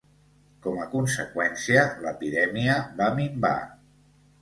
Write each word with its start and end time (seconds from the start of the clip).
Com 0.67 0.79
a 0.85 0.87
conseqüència, 0.93 1.85
l'epidèmia 2.07 2.83
va 3.03 3.15
minvar. 3.23 3.57